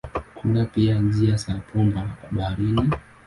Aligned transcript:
Kuna 0.35 0.65
pia 0.65 0.99
njia 0.99 1.35
za 1.35 1.61
bomba 1.73 2.07
baharini. 2.31 2.89